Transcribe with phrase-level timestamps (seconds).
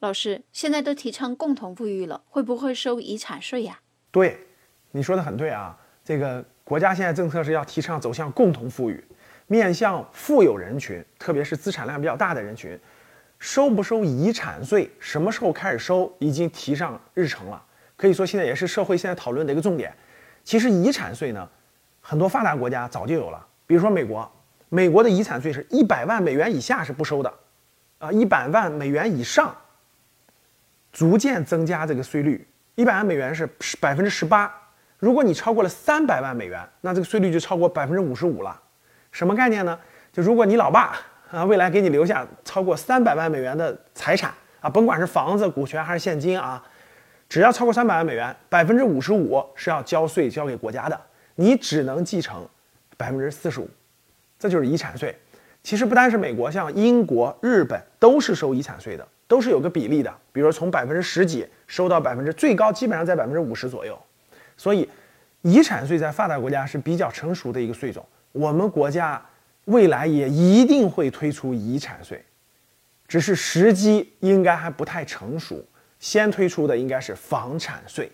[0.00, 3.80] 老师，现在都提倡共同富裕了，会不会收遗产税呀？
[4.12, 4.38] 对，
[4.92, 5.76] 你说的很对啊。
[6.04, 9.04] 这个国家现在政策是要提倡走向共同富裕，
[9.48, 12.78] 面向富有人群，特别是资产量比较大的人群，
[13.40, 17.60] 收不收遗产税，什么时候开始收，已经提上日程了。
[17.96, 19.92] 可以说现在也是社会现在讨论的一个重点。
[20.44, 21.46] 其实遗产税呢，
[22.00, 24.30] 很多发达国家早就有了，比如说美国，
[24.68, 27.34] 美国的遗产税是一百万美元以下是不收的，
[27.98, 29.52] 啊，一百万美元以上。
[30.92, 33.48] 逐渐增加这个税率，一百万美元是
[33.80, 34.52] 百分之十八。
[34.98, 38.60] 如果你超过了三百万美元，那这个税率就超过百分之五十五了。
[39.12, 39.78] 什么概念呢？
[40.12, 40.98] 就如果你老爸
[41.30, 46.62] 啊未来给你留下超过三百万美元的财产啊，甭管是房子、股权还是现金啊，
[47.28, 51.00] 只要超过三百万美元，百分之五十五是要交税交给国家的，
[51.36, 52.44] 你只能继承
[52.96, 53.70] 百分之四十五，
[54.38, 55.16] 这就是遗产税。
[55.62, 59.06] 其实不单是美国，像英国、日本都是收遗产税的。
[59.28, 63.96] 都是有个比例的，比如说从百分之十几收到百分之最高，基本上在百分之五十左右。
[64.56, 64.88] 所以，
[65.42, 68.04] 遗产税在发达国家是比较成熟的一个税种。
[68.32, 69.24] 我们国家
[69.66, 72.24] 未来也一定会推出遗产税，
[73.06, 75.64] 只是时机应该还不太成熟。
[76.00, 78.10] 先推出的应该是房产税。